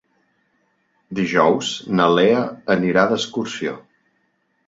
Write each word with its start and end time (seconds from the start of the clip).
Dijous 1.19 1.67
na 1.99 2.09
Lea 2.15 2.41
anirà 2.77 3.03
d'excursió. 3.13 3.77